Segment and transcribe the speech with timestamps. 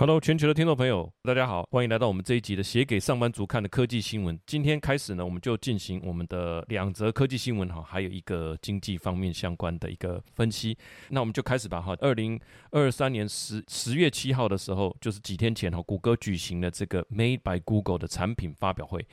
[0.00, 4.38] Hello，全球的听众朋友，大家好，欢迎来到我们这一集的写给上班族看的科技新闻。
[4.46, 10.78] 今天开始呢，我们就进行我们的两则科技新闻哈，还有一个经济方面相关的一个分析。
[11.08, 11.96] 那我们就开始吧哈。
[11.98, 12.40] 二零
[12.70, 19.04] 二三年十十月七号的时候，就是几天前哈，谷歌举行了这个 Made by Google 的产品发表会。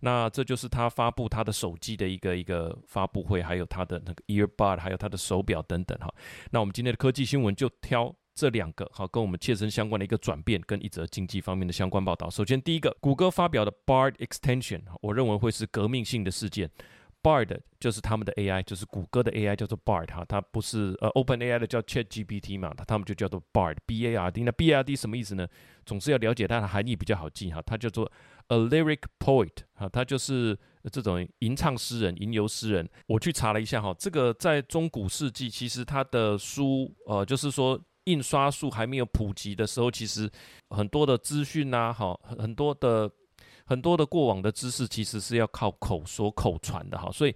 [0.00, 6.12] 那这就是他发布他的手机的一个一个发布会，还有他的那个 Earbud，还有他的手表等等哈。
[6.50, 8.12] 那我们今天的科技新闻就挑。
[8.34, 12.30] 这两个好，跟我们切身相关的一个转变，跟一则经济方面的相关报道。
[12.30, 16.70] 首先，第一个，谷歌发表的 Bard Extension，我认为会是革命性的事件。
[17.22, 24.42] Bard 就是他们的 AI，就是谷歌的 AI，叫做 Bard 哈，它不是呃 Open AI 的叫 Chat GPT 嘛，它他们就叫做 Bard，B A R D。
[24.42, 25.46] 那 B A R D 什么意思呢？
[25.86, 27.62] 总是要了解它的含义比较好记哈。
[27.64, 28.10] 它叫做
[28.48, 30.58] A Lyric Poet 哈，它就是
[30.90, 32.90] 这种吟唱诗人、吟游诗人。
[33.06, 37.80] 我去查了一下哈，这个在中古世纪，其实它的书呃，就是说。
[38.04, 40.30] 印刷术还没有普及的时候，其实
[40.70, 43.10] 很多的资讯呐，哈，很多的
[43.64, 47.10] 很多的过往的知识，其实是要靠口说口传的哈。
[47.12, 47.34] 所以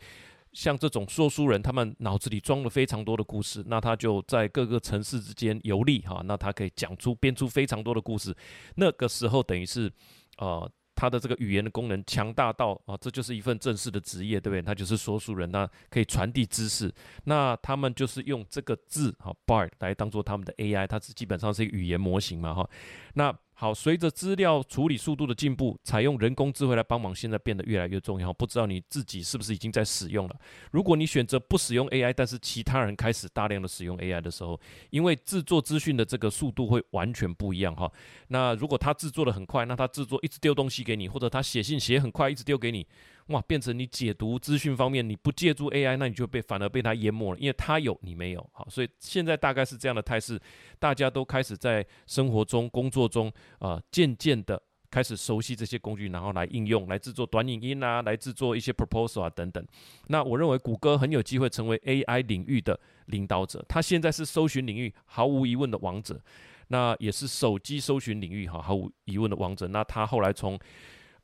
[0.52, 8.36] 像这种说书人，他们脑子里装了非常多的故事，那他就在各个城市之间游历哈，那他可以讲出编出非常多的故事。
[8.74, 9.92] 那个时候等于是
[10.38, 10.70] 呃。
[10.96, 14.62] 他的这个语言的功能强大到啊，这就是一份正式的职业，对不对？
[14.62, 16.92] 他就是说书人，那可以传递知识。
[17.24, 22.68] 那他们就是用这个字哈，Bard 来当做他们的 AI，它是基本上是一个语言模型嘛，哈。
[23.14, 28.30] 那好，随着资料处理速度的进步，采用人工智慧来帮忙，现在变得越来越重要。
[28.30, 30.36] 不知道你自己是不是已经在使用了？
[30.72, 37.90] 如果你选择不使用 AI，但是其他人开始大量的使用 AI 的时候，因为制作资讯的这个速度会完全不一样哈。
[38.28, 42.86] 那如果他制作的很快，那他制作一直丢东西给你，或者他写信写很快，一直丢给你。
[43.28, 48.50] 哇，变成你解读资讯方面，你不借助 AI，那你就被反而被它淹没了，因为它有你没有。
[48.52, 50.40] 好，所以现在大概是这样的态势，
[50.78, 59.66] 大家都开始在生活中、工作中啊，渐渐的开始熟悉这些工具，然后来应用，来制作短影音啊，来制作一些 proposal 啊等等。
[60.06, 66.22] 那我认为谷歌很有机会成为 AI 领域的领导者，它现在是搜寻领域毫无疑问的王者，
[66.68, 69.66] 那也是手机搜寻领域哈毫无疑问的王者。
[69.66, 70.56] 那它后来从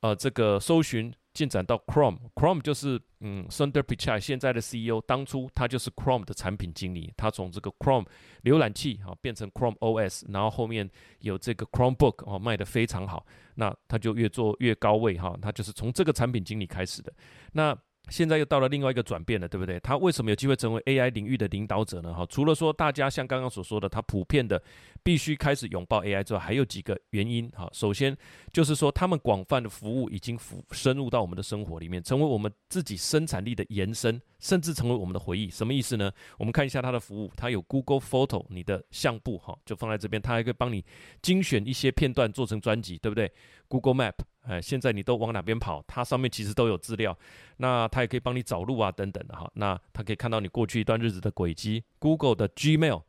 [0.01, 1.15] 呃这个搜寻。
[1.33, 8.07] 进展到 Chrome，Chrome 就是嗯，Sundar Pichai 现在的 CEO，当初他就是 Chrome 的产品经理，他从这个 Chrome
[8.43, 10.91] 浏览器啊变成 Chrome OS，然后后面
[11.21, 17.13] 有这个 Chromebook 哦卖的非常好，那他就越做越高位哈，他就是从这个产品经理开始的，
[17.53, 17.77] 那。
[18.13, 19.81] 现在又到了另外一个转变了，对不对？
[19.81, 22.13] 他为什么有机会成为 AI 领域的领导者呢？
[22.13, 24.63] 哈，除了说大家像刚刚所说的，他普遍的
[25.03, 27.49] 必须开始拥抱 AI 之外，还有几个原因。
[27.51, 28.15] 哈，首先
[28.53, 35.49] 就是说，他们广泛的服务已经深深入到我们的生活里面，成为我们自己生产力的延伸，甚至成为我们的回忆。
[35.49, 36.13] 什么意思呢？
[36.37, 40.85] 我们看一下它的服务，它有 Google Photo，你的相簿哈就放在这边，它还可以帮你
[41.23, 43.33] 精选一些片段做成专辑，对不对
[43.69, 44.15] ？Google Map。
[44.43, 45.83] 哎，现在你都往哪边跑？
[45.87, 47.17] 它上面其实都有资料，
[47.59, 49.51] 那它也可以帮你找路啊，等等的哈。
[49.55, 51.85] 那它可以看到你过去一段日子的轨迹。
[51.99, 53.03] Google 的 Gmail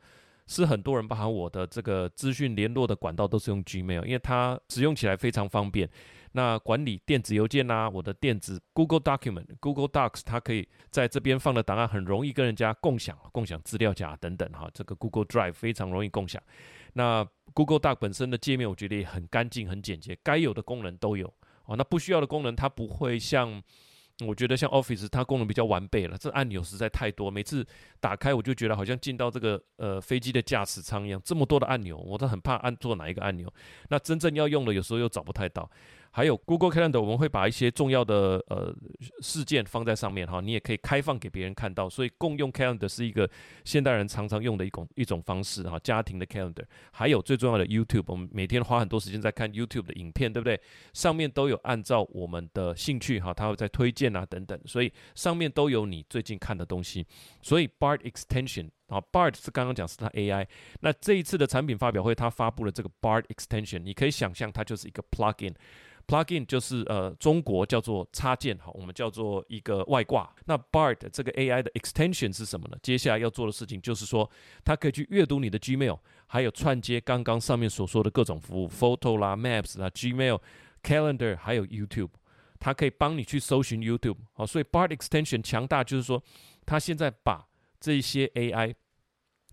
[0.45, 5.89] 是很多人，包含我的这个资讯联络的管道都是用 Gmail，因为它使用起来非常方便。
[6.35, 14.67] 那管理电子邮件呐，我的电子 Google Document、Google Docs，它可以在这边放的档案很容易跟人家共享，共享资料夹等等哈。
[14.73, 16.41] 这个 Google Drive 非常容易共享。
[16.93, 21.31] 那 Google Doc 本身的界面，我觉得也很干净、很简洁，该有的功能都有
[21.65, 21.75] 哦。
[21.75, 23.61] 那不需要的功能，它不会像，
[24.25, 26.17] 我觉得像 Office，它功能比较完备了。
[26.17, 27.65] 这按钮实在太多，每次
[27.99, 33.51] 打开我就觉得好像进到这个呃飞机的驾驶舱一样，这么多的按钮，我都很怕按错哪一个按钮。
[33.89, 35.69] 那真正要用的，有时候又找不太到。
[36.15, 38.71] 还有 Google Calendar，我们会把一些重要的呃
[39.21, 41.89] 事件放在上面哈，你也可以开放给别人看到。
[41.89, 43.27] 所以共用 Calendar 是一个
[43.65, 46.63] 现代人常常用的一种一种方式哈，家庭的 Calendar。
[46.91, 50.61] 还有最重要的 YouTube，我们每天花很多时间在看 YouTube 的影片，对不对？
[50.93, 57.07] 上面都有按照我们的兴趣哈，它会在推荐啊等等，所以上面都有你最近看的东西。
[57.41, 60.47] 所以 Bard Extension 啊，Bard 是刚刚讲是它 AI，
[60.81, 65.53] 那这一次的产品发表会，它发布了这个 Bard Extension，你可以想象它就是一个 Plugin。
[66.05, 70.29] Plugin 就是呃，中国叫做插件，好，我们叫做一个外挂。
[70.45, 72.77] 那 Bard 这个 AI 的 extension 是什么呢？
[72.83, 74.29] 接下来要做的事情就是说，
[74.65, 75.97] 它可以去阅读你的 Gmail，
[76.27, 80.41] 还有串接刚刚上面所说的各种服务，Photo 啦、Maps 啦、Gmail、
[80.83, 82.09] Calendar，还有 YouTube，
[82.59, 84.17] 它可以帮你去搜寻 YouTube。
[84.33, 86.21] 好，所以 Bard extension 强大，就是说，
[86.65, 87.47] 它现在把
[87.83, 88.73] 这些 AI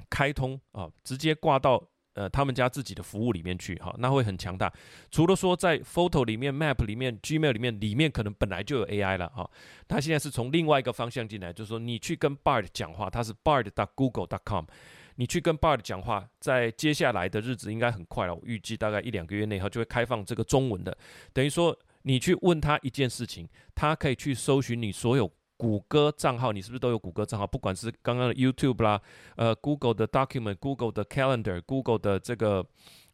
[0.09, 1.83] 开通啊，直接挂到。
[2.15, 4.71] 呃，他们家自己的服务里面去，哈，那会很强大。
[5.13, 9.49] 除了说在 Photo 里面、Map 里面、Gmail 里面，里面可能本来就有 AI 了，哈。
[9.87, 13.71] 它现在是从另外一个方向进来，就是说你去跟 Bard 讲话，它是 Bard.
[13.71, 14.27] 打 Google.
[14.27, 14.67] dot com。
[15.15, 20.95] 你去跟 Bard 讲话，在接下来的日子应该很快了，我预计大概一两个月内，它就会开放这个中文的。
[21.33, 25.31] 等于说，你去问他一件事情，他可以去搜寻你所有
[25.61, 27.47] 谷歌账号，你是不是都有谷歌账号？
[27.47, 28.99] 不管是刚刚的 YouTube 啦，
[29.37, 32.65] 呃，Google 的 Document、Google 的 Calendar、Google 的这个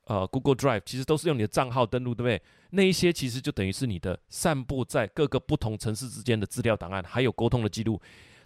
[0.05, 2.41] 呃 Google Drive，其实都是用你的账号登录，对不对？
[2.71, 8.01] 那一些其实就等于是你的散布在各个不同城市之间的资料档案，还有沟通的记录。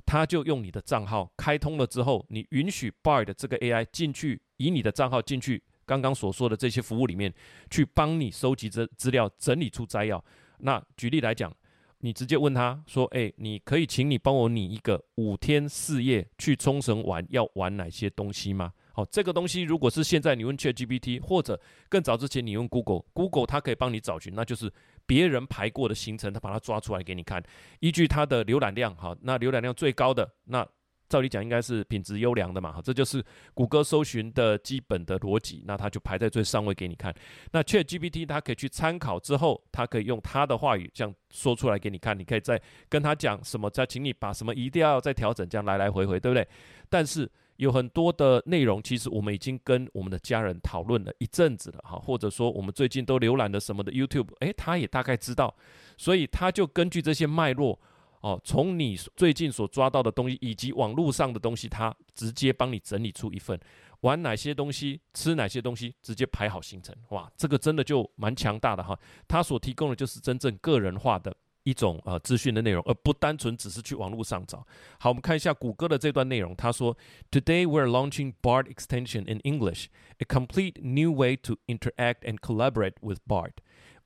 [0.07, 7.33] 他就用你的账号开通了之后，你允许 Bard 这个 AI 进去，以你的账号进去，刚刚所说的这些服务里面
[7.71, 10.25] 去帮你收集这资料，整理出摘要。
[10.61, 11.55] 那举例来讲，
[12.01, 21.59] 你直接问他说：“哎，你可以请你帮我拟一个五天四夜去冲绳玩要玩哪些东西吗？”好，这个东西如果是现在你问 ChatGPT，或者
[21.89, 24.73] 更早之前你用 Google，Google 它可以帮你找寻，那就是。
[25.07, 27.43] 别人排过的行程，它把它抓出来给你看，
[27.81, 30.65] 依据它的浏览量，好，那浏览量最高的，那
[31.11, 33.23] 照理讲应该是品质优良的嘛，哈，这就是
[33.53, 37.15] 谷歌搜寻的基本的逻辑，那它就排在最上位给你看。
[37.53, 42.59] 那 Chat GPT 它可以去参考之后，它可以用它的话语这样说出来给你看，你可以再
[42.89, 46.49] 跟他讲什么，再请你把什么一定要再调整，这样来来回回，对不对？
[46.89, 47.31] 但是。
[47.61, 55.55] 有很多的内容，其实我们已经跟我们的家人讨论了一阵子了，哈，或者说我们最近都浏览了什么的 YouTube，诶，他也大概知道，
[55.99, 57.79] 所以他就根据这些脉络，
[58.21, 63.59] 哦，从你最近所抓到的东西以及网络上的东西，他直接帮你整理出一份，
[64.01, 71.35] 玩哪些东西，吃哪些东西，直接排好行程，哇，这个真的就蛮强大的哈，他所提供的就是真正个人化的。
[71.63, 74.67] 一种呃资讯的内容，而不单纯只是去网络上找。
[74.99, 76.57] 好，我们看一下谷歌的这段内容。
[76.57, 76.97] 他说
[77.31, 79.89] ：“Today we're launching Bard extension in English,
[80.21, 83.53] a complete new way to interact and collaborate with Bard.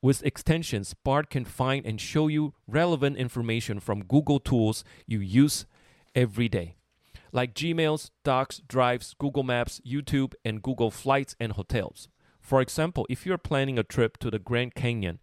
[0.05, 5.65] With extensions, Bard can find and show you relevant information from Google tools you use
[6.13, 6.75] every day,
[7.31, 12.07] like Gmails, Docs, Drives, Google Maps, YouTube, and Google Flights and Hotels.
[12.39, 15.19] For example, if you're planning a trip to the Grand Canyon."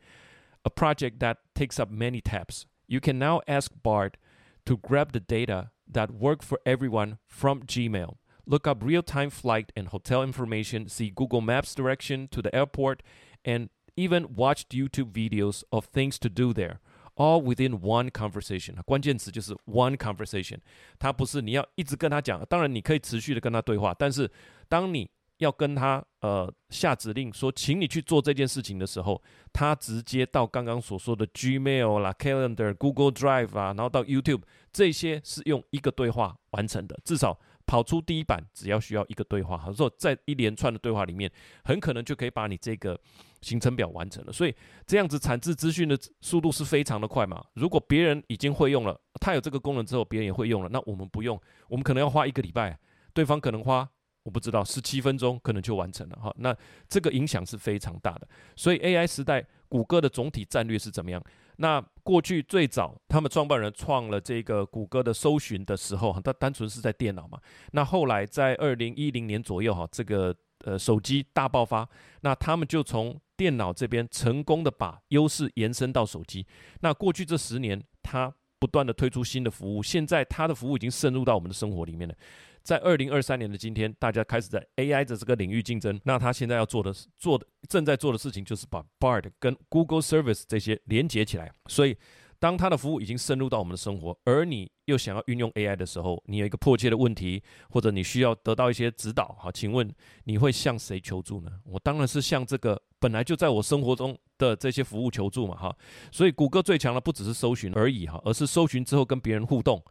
[0.64, 2.66] a project that takes up many tabs.
[2.88, 4.18] You can now ask Bard
[4.66, 8.16] to grab the data that work for everyone from Gmail.
[8.46, 13.02] Look up real time flight and hotel information, see Google Maps direction to the airport,
[13.44, 16.78] and even watched YouTube videos of things to do there.
[17.14, 20.58] All within one conversation，关键词就是 one conversation。
[20.98, 24.30] 它不是你要一直跟他讲，当然你可以持续的跟他对话，但是
[24.66, 29.22] 当你要跟他呃下指令说，请你去做这件事情的时候，
[29.52, 34.42] 他直接到刚刚所说的 Gmail 啦、Calendar、Google Drive 啊，然后到 YouTube，
[34.72, 36.98] 这些是用一个对话完成的。
[37.04, 37.38] 至少
[37.72, 41.32] 跑出第一版，只要需要一个对话，或者说在一连串的对话里面，
[41.64, 43.00] 很可能就可以把你这个
[43.40, 44.30] 行程表完成了。
[44.30, 44.54] 所以
[44.86, 47.42] 这样子产制资讯的速度是非常的快嘛。
[47.54, 52.78] 如果别人已经会用了，他有这个功能之后，别人也会用了，那我们不用，我们可能要花一个礼拜，
[53.14, 53.88] 对方可能花。
[54.24, 56.32] 我不知道，十七分钟可能就完成了哈。
[56.36, 56.54] 那
[56.88, 58.28] 这个影响是非常大的。
[58.54, 61.20] 所以 AI 时代，谷歌的总体战略是怎么样？
[61.62, 67.38] 那过去最早他们创办人创了这个谷歌的搜寻的时候，他单纯是在电脑嘛。
[67.70, 71.88] 那后来在二零一零年左右哈，这个呃手机大爆发，
[72.22, 76.44] 那他们就从电脑这边成功的把优势延伸到手机。
[76.80, 82.14] 那过去这十年，他不断的推出新的服务，现在他的服务已经渗入到我们的生活里面了。
[82.62, 86.00] 在二零二三年的今天，大家开始在 AI 的这个领域竞争。
[86.04, 91.52] 那他现在要做的、做的、正在做的事情，就是把 Bard 跟 Google Service 这些连接起来。
[91.66, 91.96] 所以，
[92.38, 99.92] 当他的服务已经深入到我们的生活，而你又想要运用 AI 的时候，你有一个迫切的问题，或者你需要得到一些指导，好，请问
[100.24, 101.50] 你会向谁求助呢？
[101.64, 105.76] 我当然是向这个本来就在我生活中的这些服务求助嘛，哈。
[106.10, 109.82] 所以，谷歌最强的不只是搜寻而已，哈，而是搜寻之后跟别人互动。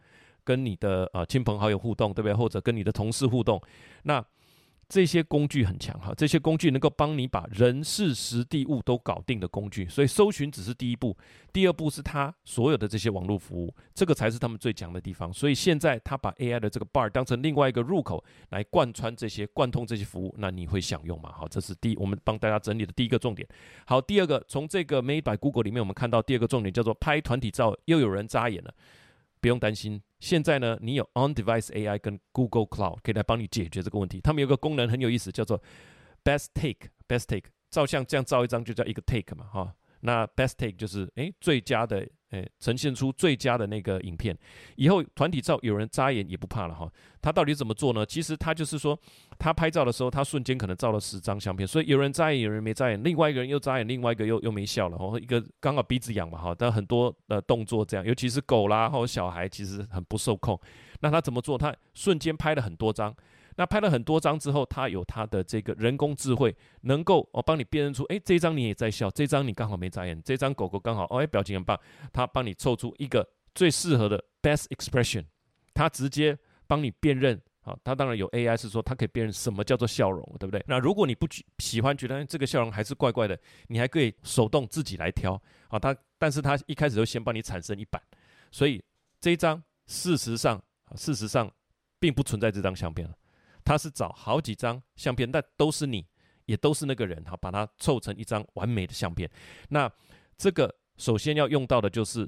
[0.44, 2.34] 跟你的呃亲朋好友互动，对不对？
[2.34, 3.62] 或者跟你的同事互动，
[4.04, 4.24] 那
[4.90, 9.88] 这些工具很强哈，这些工具能够帮你把人事实地物都搞定的工具。
[9.88, 11.18] 所以搜寻只是第一步，
[11.54, 15.32] 第二步是他所有的这些网络服务，这个才是他们最强的地方。
[15.32, 21.32] 所以现在他把 AI 的这个 bar 当成另外一个入口来贯穿这些、贯通这些服务，那你会享用吗？
[21.32, 23.48] 好，这是第一我们帮大家整理的第一个重点。
[23.86, 28.74] 好，第二个从这个 Made by Google 里面，我们看到第二个重点叫做拍团体照又有人扎眼了，
[29.40, 30.02] 不用担心。
[30.22, 34.22] 现在呢，你有 On-Device AI 跟 Google Cloud 可以来帮你解决这个问题。
[34.22, 35.62] 他们有个功能很有意思，叫做
[36.24, 39.76] Best Take，Best Take，照相这样照一张就叫一个 Take 嘛，哈。
[40.02, 42.08] 那 Best Take 就是诶最佳的。
[42.32, 44.34] 诶，呈现出最佳的那个影片，
[44.78, 46.90] 以后团体照有人眨眼也不怕了哈。
[47.22, 48.06] 他到底怎么做呢？
[48.06, 48.98] 其实他就是说，
[49.38, 56.56] 他拍照的时候，他瞬间可能照了十张相片，所以有人眨眼，有人没眨眼，另外一个人又眨眼，另外一个又又没笑了，然后一个刚好鼻子痒嘛哈。
[56.58, 60.58] 但很多的动作这样，尤其是狗啦或者小孩，其实很不受控。
[61.02, 61.58] 那他怎么做？
[61.58, 63.14] 他瞬间拍了很多张，
[63.56, 71.80] 那拍了很多张之后，它有它的这个人工智慧，能够哦帮你辨认出，哎，这张你也在笑，这张你刚好没眨眼，这张狗狗刚好哦，哎，表情很棒，
[72.14, 75.26] 它帮你凑出一个最适合的 best expression，
[75.74, 77.42] 它直接帮你辨认。
[77.64, 80.64] 好，它当然有 AI 是说它可以辨认什么叫做笑容，对不对？
[80.68, 81.28] 那如果你不
[81.60, 85.40] 喜欢，觉得这个笑容还是怪怪的，你还可以手动自己来挑。
[85.68, 88.02] 好，它但是它一开始就先帮你产生一版，
[88.52, 88.84] 所以
[89.20, 90.60] 这一张事实上
[90.96, 91.52] 事实上
[92.00, 93.14] 并不存在这张相片了。
[93.64, 96.06] 他是找好几张相片，但都是你，
[96.46, 99.30] 也都是那个人，哈，把它凑成一张完美的相片。
[99.70, 99.92] 那
[100.38, 102.24] 这个首先要用到的就是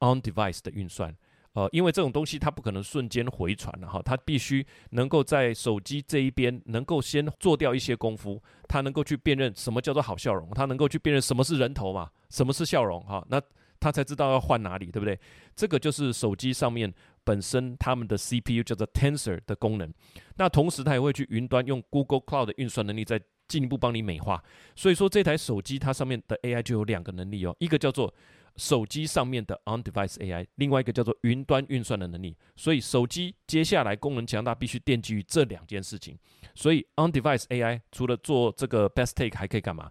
[0.00, 1.14] on device 的运算，
[1.52, 13.40] 呃，因为这种东西它不可能瞬间回传了哈，它必须能够在手机这一边能够先做掉一些功夫，它能够去辨认什么叫做好笑容，它能够去辨认什么是人头嘛，什么是笑容哈，那
[13.80, 15.18] 它才知道要换哪里，对不对？
[15.54, 16.92] 这个就是手机上面。
[17.26, 19.92] 本身他们的 CPU 叫做 Tensor 的功能，
[20.36, 24.40] 那同时它也会去云端用 Google Cloud 的运算能力，再进一步帮你美化。
[24.76, 28.14] 所以说这台手机它上面的 AI 就有两个能力哦，一个叫做
[28.54, 32.36] 手机上面的 On-Device AI，另外一个叫做云端运算的能力。
[32.54, 36.16] 所以手机接下来功能强大，必须奠基于这两件事情。
[36.54, 39.90] 所以 On-Device AI 除了做这个 Best Take 还可以干嘛？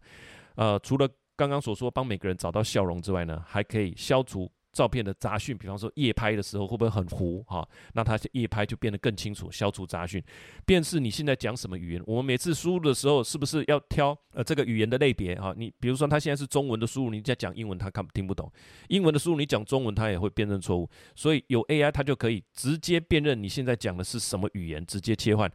[0.56, 4.50] 呃，除了刚刚所说帮每个人找到笑容之外呢，还可以消除。
[4.76, 7.66] 照片的杂讯，比方说夜拍的时候会不会很糊哈？
[7.94, 10.22] 那它夜拍就变得更清楚，消除杂讯。
[10.66, 15.54] 便是你现在讲什么语言，我们每次输入的时候，是不是要挑呃这个语言的类别哈？
[15.56, 18.46] 你比如说它现在是中文的输入，你在讲英文，它看听不懂；
[18.90, 20.90] 英文的输入，你讲中文，它也会辨认错误。
[21.16, 25.50] 所以有 AI，它就可以直接辨认你现在讲的是什么语言，直接切换，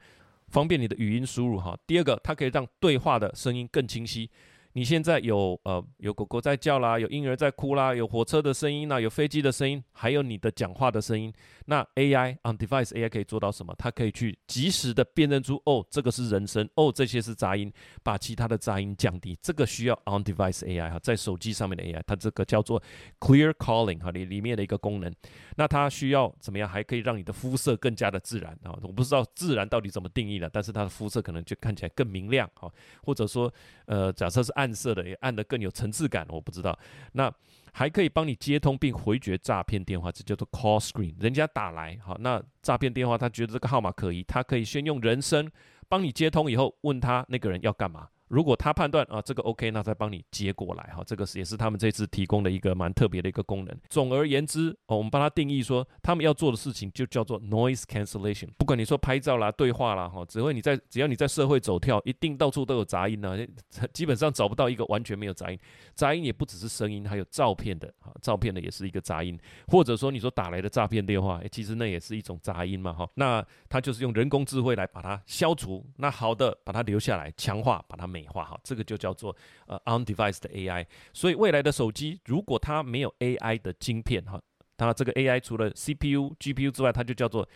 [0.49, 1.79] 方便你的语音输入哈。
[1.87, 4.31] 第二个，它可以让对话的声音更清晰。
[4.73, 11.33] 你现在有呃有狗狗在叫啦，有婴儿在哭啦，有火车的声音啦，有飞机的声音，还有你的讲话的声音。
[11.67, 13.75] 那 AI on device AI 可以做到什么？
[13.77, 17.73] 它可以去及时的辨认出哦，这个是人声，哦，这些是杂音，
[18.05, 19.37] 把其他的杂音降低。
[19.43, 22.81] 这个需要 on device AI 哈，在手机上面的 AI，它这个叫做
[23.19, 25.13] clear calling 哈里里面的一个功能。
[25.57, 26.69] 那它需要怎么样？
[26.69, 28.79] 还可以让你的肤色更加的自然啊？
[28.83, 32.73] 我不知道自然到底怎么定义的，但是它的肤色可能就看起来更明亮哈，
[33.03, 33.53] 或者说
[33.87, 34.53] 呃，假设是。
[34.61, 36.79] 暗色的也暗的更有层次感，我不知道。
[37.13, 37.33] 那
[37.73, 41.15] 还可以帮你接通并回绝诈骗电话，这叫做 call screen。
[41.19, 45.51] 人家打来，好，那诈骗电话他觉得这个号码可疑，他可以先用人声
[45.89, 48.09] 帮你接通，以后问他那个人要干嘛。
[48.31, 53.77] 如果他判断啊这个 OK，那再帮你接过来哈，这个是也是他们这次提供的一个蛮特别的一个功能。
[53.89, 58.49] 总而言之，哦，我们帮他定义说，他们要做的事情就叫做 noise cancellation。
[58.57, 63.37] 不管你说拍照啦、对话啦，哈，只会你在只要你在社会走跳，一定到处都有杂音呢，
[63.93, 65.59] 基本上找不到一个完全没有杂音。
[65.97, 69.37] 杂音也不只是声音，还有照片的，哈，照片的也是一个杂音。
[69.67, 73.09] 或者说你说打来的诈骗电话，其实那也是一种杂音嘛，哈。
[73.15, 78.20] 那它就是用人工智慧来把它消除，那好的把它留下来，强化把它美。
[78.21, 79.35] 美化哈，这个就叫做
[79.67, 80.87] 呃 on device 的 AI。
[81.13, 84.41] 所以未来的手机如果它没有 AI 的晶片哈，
[84.77, 87.49] 它这个 AI 除了 CPU、GPU 之外，它就叫做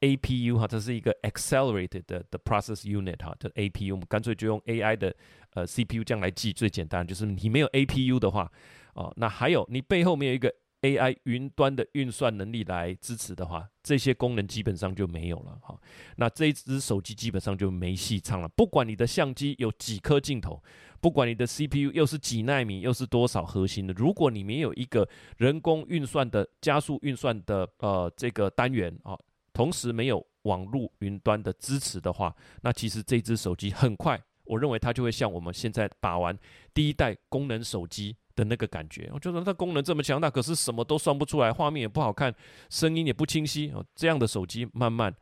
[0.00, 5.14] APU 哈，这是一个 accelerated 的 process unit 哈，这 APU 我们干脆就用 AI 的
[5.54, 8.50] 呃 CPU 这样来记最简单，就是你没有 APU 的话
[8.94, 10.52] 哦，那还有你背后没有一个。
[10.82, 15.76] AI 云端的运算能力来支持的话，这些功能基本上就没有了哈。
[16.16, 18.48] 那这一只手机基本上就没戏唱了。
[18.48, 20.62] 不管你的相机有几颗镜头，
[21.00, 29.18] 不管你的 CPU 又是几纳米，又是多少核心的，如果你没有一个人工运算的加速运算的呃这个单元啊，
[29.52, 32.32] 同时没有网络云端的支持的话，
[32.62, 36.38] 那其实这只手机很快，我认为它就会像我们现在把玩
[36.72, 38.16] 第一代功能手机。
[38.38, 42.32] 的那个感觉，我觉得它功能这么强大，可是什么都算不出来，画面也不好看，
[42.70, 43.84] 声音也不清晰哦。
[43.96, 45.12] 这样的手机，慢慢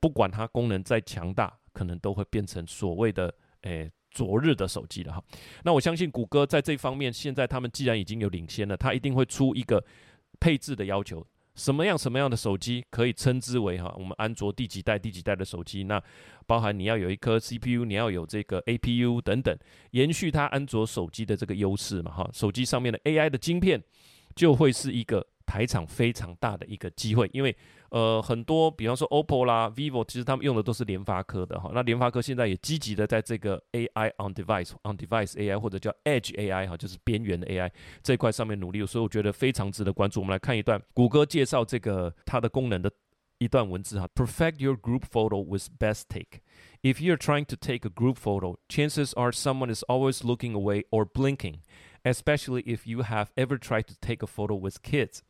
[0.00, 5.22] 不管它功能再强大，可能都会变成所谓的诶昨日的手机了哈。
[5.62, 9.84] 那我相信谷歌在这方面，现在他们既然已经有领先了，它一定会出一个
[10.40, 11.22] 配置的要求。
[11.54, 13.94] 什么样什么样的手机可以称之为哈？
[13.98, 15.84] 我们安卓第几代第几代的手机？
[15.84, 16.02] 那
[16.46, 19.56] 包含你要有一颗 CPU，你要有这个 APU 等等，
[19.92, 22.28] 延续它安卓手机的这个优势嘛哈？
[22.32, 23.82] 手机上面的 AI 的晶片
[24.34, 25.26] 就会是一个。
[25.46, 27.54] 台场非常大的一个机会，因为
[27.93, 31.71] 呃很多，比方说 OPPO 啦、vivo，其实他们用的都是联发科的哈。
[31.73, 37.71] 那联发科现在也积极的在这个 AI on device on device AI 或者叫 Edge AI 哈，就是边缘的 AI
[38.03, 40.19] 这一块上面努力，所以我觉得非常值得关注。
[40.19, 42.91] 我们来看一段谷歌介绍这个它的功能的
[43.39, 46.41] 一段文字哈：Perfect your group photo with best take.
[46.81, 50.83] If you're trying to take a group photo, chances are someone is always looking away
[50.91, 51.61] or blinking.
[52.03, 55.23] especially if you have ever tried to take a photo with kids.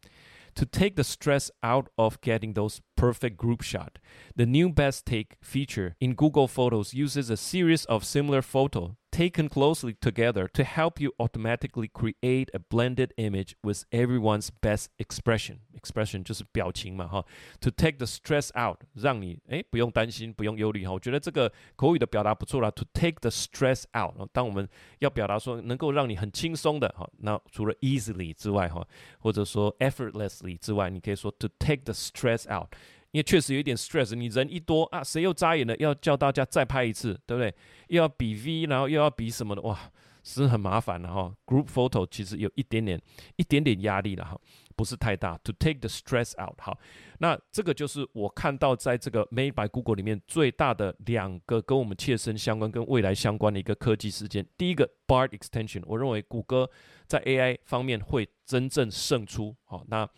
[0.56, 3.98] To take the stress out of getting those perfect group shot,
[4.36, 9.49] the new best take feature in Google Photos uses a series of similar photo taken
[9.49, 15.59] closely together to help you automatically create a blended image with everyone's best expression.
[15.73, 17.25] Expression 就是表情嘛，哈。
[17.61, 20.93] To take the stress out，让你哎不用担心，不用忧虑哈。
[20.93, 22.69] 我觉得这个口语的表达不错啦。
[22.71, 24.67] To take the stress out，当我们
[24.99, 28.87] 要表达说能够让你很轻松的哈，那除了 easily 之外哈，
[29.19, 32.69] 或者说 effortlessly 之外，你可以说 to take the stress out。
[33.14, 35.76] 因为确实有一点 stress，你人一多啊，谁又眨眼了？
[35.76, 37.54] 要叫大家再拍一次，对不对？
[37.86, 39.78] 又要比 V，然后又要比什么的，哇，
[40.24, 41.32] 是很麻烦的哈。
[41.46, 43.00] Group photo 其实有一点点、
[43.36, 44.36] 一点点压力了哈，
[44.74, 45.38] 不是太大。
[45.44, 46.76] To take the stress out，好，
[47.20, 54.44] 那这个就是我看到在这个 Made by Google 里面最大的两个跟我们切身相关、跟未来相关的一个科技事件。
[54.58, 56.68] 第一个 Bard Extension，我认为谷歌
[57.06, 59.54] 在 AI 方面会真正胜出。
[59.66, 60.08] 好，那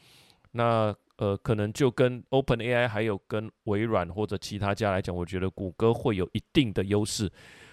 [0.53, 0.97] 那。
[1.19, 7.31] 呃，可能就跟 Open AI 还有跟微软或者其他家来讲，我觉得谷歌会有一定的优势。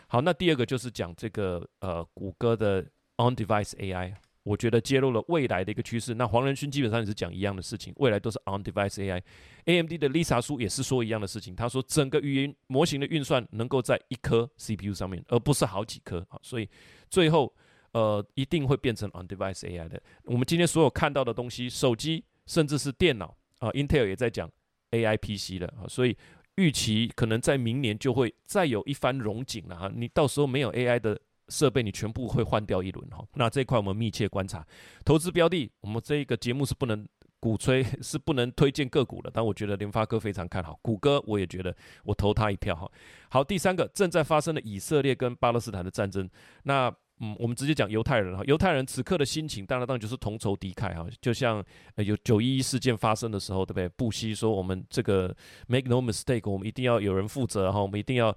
[0.08, 2.86] 好，那第二个就是讲这个呃，谷歌的
[3.18, 6.14] On-Device AI，我觉得揭露了未来的一个趋势。
[6.14, 9.22] 那黄仁勋基本上也是讲一样的事情，未来都是 On-Device AI。
[9.66, 16.26] AMD 的 Lisa 叔也是说一样的事情，他说整个语音模型的运算能够在一颗 CPU 上面，而不是好几颗。
[16.30, 16.70] 好，所以
[17.10, 17.54] 最后
[17.92, 20.02] 呃，一定会变成 On-Device AI 的。
[20.26, 22.24] 我们今天所有看到的东西，手机。
[22.46, 24.50] 甚至是电脑啊，Intel 也在讲
[24.92, 26.18] AI PC 了啊，所以
[26.56, 29.92] 预期可能在明年就会再有一番荣景了哈。
[29.94, 33.26] 你到时候没有 AI 的设备，你全部会换掉一轮哈。
[33.34, 34.66] 那这块我们密切观察。
[35.04, 37.08] 投资标的，我们这一个节目是不能
[37.40, 39.32] 鼓吹， 是不能推荐个股的。
[39.34, 42.92] 但我觉得联发科非常看好，谷歌我也觉得我投他一票哈。
[43.30, 46.30] 好，第三个正在发生的以色列跟巴勒斯坦的战争，
[46.64, 46.94] 那。
[47.24, 51.64] 嗯，我们直接讲犹太人哈，犹太人此刻的心情，当然当然就是同仇敌忾哈，就像
[51.96, 53.88] 有九一一事件发生的时候，对不对？
[53.88, 55.34] 不惜说我们这个
[55.68, 58.36] make no mistake，我们一定要有人负责哈，我们一定要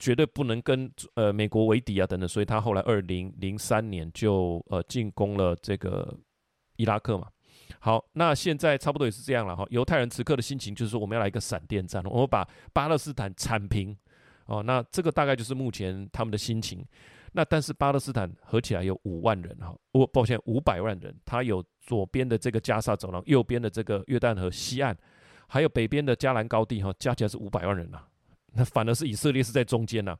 [0.00, 6.12] 绝对不能跟呃美国为敌啊等等，所以他后来二零零三年就呃进攻了这个
[6.74, 7.28] 伊拉克嘛。
[7.78, 13.96] 好，那现在差不多也是这样了哈，犹太人此刻的心情就是说我们要来一个闪电战，我们把巴勒斯坦铲平
[14.46, 16.84] 哦，那这个大概就是目前他们的心情。
[17.36, 24.96] 那但是巴勒斯坦合起来有五万人哈，我抱歉五百万人，他有左边的这个加沙走廊，右边的这个约旦河西岸，
[25.48, 28.00] 还有北边的加兰高地哈，加起来是五百万人呐。
[28.52, 30.16] 那反而是以色列是在中间呐。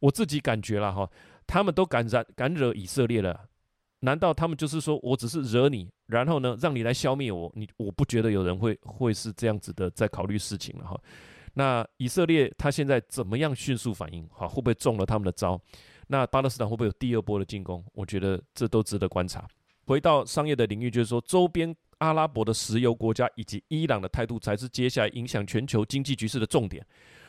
[0.00, 1.10] 我自己感觉了哈，
[1.46, 3.48] 他们都敢染敢惹以色列了，
[4.00, 7.50] 难道他们就是说我只是惹你，然后呢让你来消灭我？
[7.54, 11.00] 你我不觉得有人会会是这样子的在考虑事情了哈。
[11.54, 14.28] 那以色列他现在怎么样迅速反应？
[14.28, 15.58] 哈，会不会中了他们的招？
[16.10, 17.84] 那巴勒斯坦会不会有第二波的进攻？
[17.92, 19.46] 我觉得这都值得观察。
[19.86, 26.84] 回到商业的领域，就是说，周边阿拉伯的石油国家以及伊朗的态度，才是接下来影响全球经济局势的重点。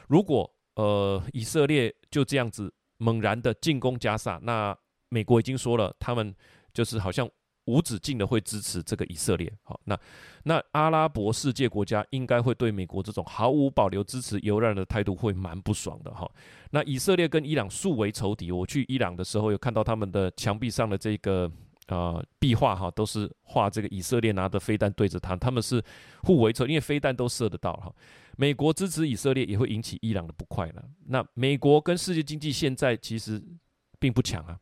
[0.08, 4.76] 如果呃以色列就这样子猛然的进攻加沙，那
[5.10, 6.36] 美国已经说了，他们
[6.74, 7.30] 就是好像。
[7.66, 9.98] 无止境的会支持这个以色列，好，那
[10.44, 16.30] 那阿拉伯世界国家应该会对美国这种毫无保留支持犹太人的态度会蛮不爽的哈。
[16.72, 21.52] 那以色列跟伊朗素为仇敌，我去伊朗的时候有看到他们的墙壁上的这个
[21.88, 25.84] 呃壁画哈，都是画这个以色列拿着飞弹对着他，他们是
[26.24, 27.94] 互为仇，因为飞弹都射得到哈。
[28.38, 30.84] 美国支持以色列也会引起伊朗的不快了。
[31.06, 33.40] 那美国跟世界经济现在其实
[34.00, 34.58] 并不强啊。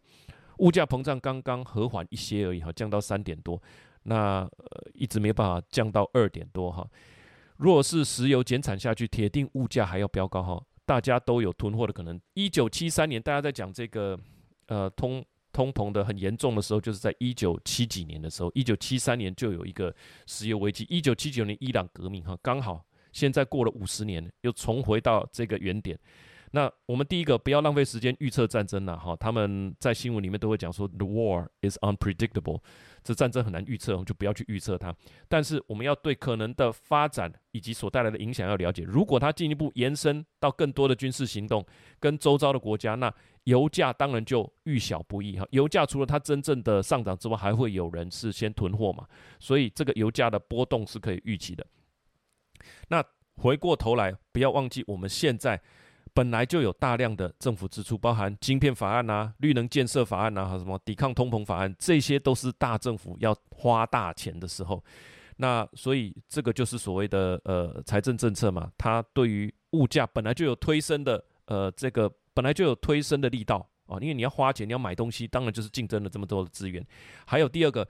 [0.60, 3.62] 物价膨胀刚刚和缓一些而已哈，降到三点多，
[4.04, 6.88] 那呃一直没办法降到二点多哈。
[7.58, 12.20] 若是石油减产下去，铁定物价还要飙高哈，大家都有囤货的可能。
[12.34, 14.18] 一九七三年，大家在讲这个
[14.68, 19.94] 呃通通膨的很严重的时候，就是在一九七几年的时候，一九七三年就有一个
[20.26, 26.00] 石油危机，一九七九年伊朗革命哈，刚好现在过了五十年，又重回到这个原点。
[26.52, 32.60] 那我们第一个不要浪费时间预测战争了哈，他们在新闻里面都会讲说 the war is unpredictable，
[33.04, 34.96] 这战争很难预测，我们就不要去预测它。
[35.28, 38.84] 但是我们要对可能的发展以及所带来的影响要了解。
[38.84, 41.64] 如果它进一步延伸到更多的军事行动
[42.00, 45.46] 跟周遭的国家，那油价当然就遇小不易哈。
[45.52, 49.08] 油价除了它真正的上涨之外，还会有人是先囤货嘛，
[49.40, 51.64] 所以这个油价的波动是可以预期的。
[52.88, 53.04] 那
[53.36, 55.62] 回过头来，不要忘记我们现在。
[56.14, 64.84] 本来就有大量的政府支出，包含晶片法案呐、绿能建设法案呐，还有什么抵抗通膨法案，这些都是大政府要花大钱的时候。
[65.38, 76.86] 那所以这个就是所谓的呃财政政策嘛，它对于物价本来就有推升的呃这个本来就有推升的力道啊，因为你要花钱，你要买东西，当然就是竞争了这么多的资源。
[77.26, 77.88] 还有第二个。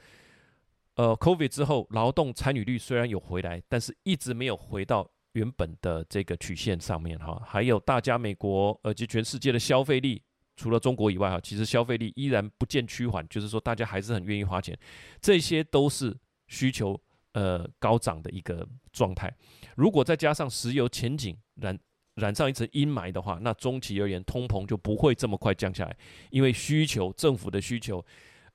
[0.96, 7.42] 呃，COVID 之后，劳动参与率虽然有回来，但是一直没有回到原本的这个曲线上面哈。
[7.46, 10.22] 还有大家美国以及全世界的消费力，
[10.56, 14.78] 除了中国以外哈，其实消费力依然不见趋缓，就是说大家还是很愿意花钱，
[15.22, 16.16] 这些都是
[16.48, 17.00] 需求
[17.34, 19.34] 呃高涨的一个状态。
[19.76, 21.80] 如果再加上石油前景染
[22.16, 25.98] 染上一层阴霾的话，那中期而言，通膨就不会这么快降下来，
[26.30, 28.06] 因为需求、政府的需求、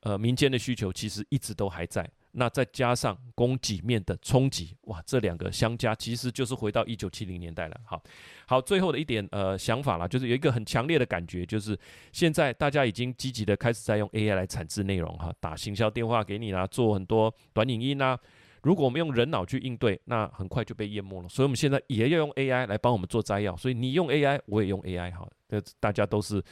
[0.01, 2.09] 呃民间的需求其实一直都还在。
[2.35, 7.81] 那再加上供给面的冲击，哇，这两个相加，其实就是回到一九七零年代了。
[7.85, 8.03] 好，
[8.47, 11.79] 好，最后的一点呃想法啦，就是有一个很强烈的感觉，就是
[12.13, 18.19] 现在大家已经积极的开始在用 AI 来产制内容哈，打行销电话给你啦，做很多短影音啊。
[18.63, 21.29] 如果我们用人脑去应对，那很快就被淹没了。
[21.29, 23.55] 所以，我们现在也要用 AI 来帮我们做摘要。
[23.59, 26.43] 所以，你用 AI，我也用 AI，哈，这大家都是，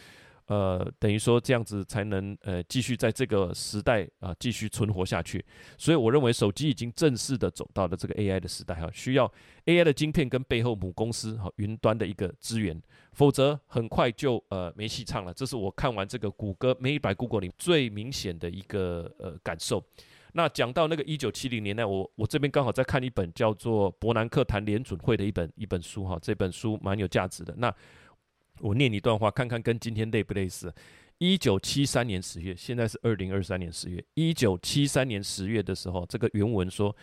[0.52, 5.42] 呃，等于说这样子才能呃继续在这个时代啊继续存活下去。
[5.78, 9.32] 所以，我认为手机已经正式的走到了这个 AI 的时代，哈，需要
[9.64, 12.78] AI 的晶片跟背后母公司哈云端的一个资源，
[13.12, 15.32] 否则很快就呃没戏唱了。
[15.32, 19.82] 这是我看完这个谷歌 Made by Google 里最明显的一个呃感受。
[20.34, 27.54] 那讲到那个一九七零年代，我我这边刚好在看一本叫做《伯南克谈联准会》的一本一本书哈，这本书蛮有价值的。
[27.58, 27.74] 那
[28.62, 30.72] 我念一段话，看看跟今天类不类似。
[31.18, 34.02] 一九七三年十月，现在是二零二三年十月。
[34.14, 36.96] 一九七三年十月的时候，这个原文说，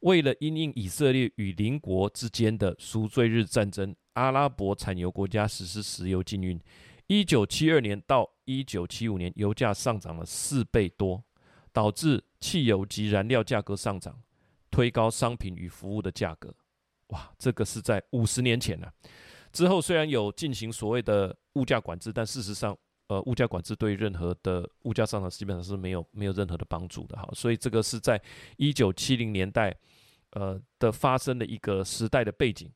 [0.00, 6.60] 为了因应以色列与邻国之间的赎罪日战争，阿拉伯产油国家实施石油禁运。
[7.06, 11.22] 一九七二年到一九七五年，油价上涨了四倍多。
[11.72, 14.18] 导致汽油及燃料价格上涨，
[14.70, 16.54] 推高商品与服务的价格。
[17.08, 18.90] 哇，这个是在五十年前呢。
[19.56, 27.16] 之后虽然有进行所谓的物价管制，但事实上，呃，物价管制对任何的物价上涨基本上是没有没有任何的帮助的。
[27.16, 28.20] 哈，所以这个是在
[28.58, 29.74] 一九七零年代，
[30.32, 32.70] 呃的发生的一个时代的背景。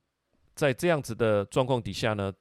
[0.55, 2.33] 在这样子的状况底下呢，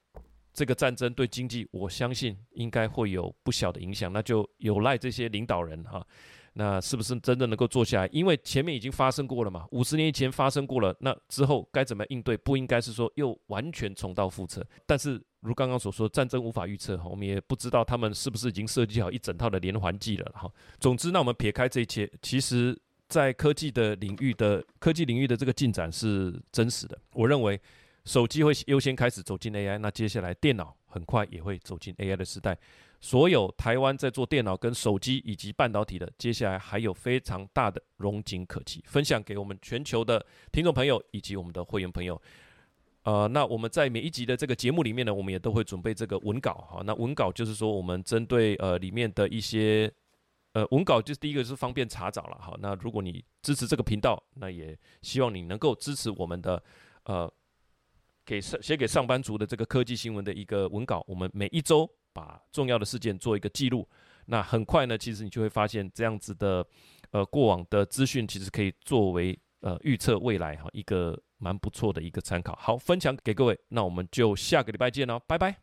[0.53, 4.09] 这个战争对经济，我相信应该会有不小的影响。
[4.13, 6.01] 那就有赖这些领导人哈。
[6.53, 8.09] 那是不是真的能够做下来？
[8.11, 12.35] 因为前面已经发生过了嘛，五十年以前发生过了，那之后该怎么应对？
[12.37, 14.65] 不应该是说又完全重蹈覆辙。
[14.85, 20.51] 但是如刚刚所说，战争无法预测，我们也不知道他们是不是已经设计好一整套的连环计了哈。
[20.79, 26.99] 总之，那我们撇开这一切，其实在科技的领域的科技领域的这个进展是真实的。
[27.13, 27.59] 我认为
[28.05, 32.57] 手机会优先开始走进 AI，那接下来电脑很快也会走进 AI 的时代。
[33.01, 42.21] 所有台湾在做电脑跟手机以及半导体的，接下来还有非常大的荣景可期，分享给我们全球的听众朋友以及我们的会员朋友。
[43.03, 46.81] 呃，那我们在每一集的这个节目里面呢，我们也都会准备这个文稿哈。
[46.85, 49.89] 那文稿就是说，我们针对呃里面的一些
[50.51, 52.53] 呃文稿，就是第一个是方便查找了哈。
[52.59, 56.61] 那如果你支持这个频道，那也希望你能够支持我们的
[57.05, 57.33] 呃
[58.25, 61.89] 给上写给上班族的这个科技新闻的一个文稿，我们每一周。
[62.19, 63.87] 把重要的事件做一个记录，
[64.25, 66.65] 那很快呢，其实你就会发现这样子的，
[67.11, 72.55] 呃，过往的资讯其实可以作为呃预测未来哈一个蛮不错的一个参考。
[72.55, 75.59] 好，分享给各位，那我们就下个礼拜见喽，拜拜。